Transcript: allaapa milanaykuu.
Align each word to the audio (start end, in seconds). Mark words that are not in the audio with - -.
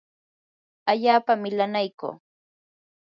allaapa 0.91 1.33
milanaykuu. 1.43 2.13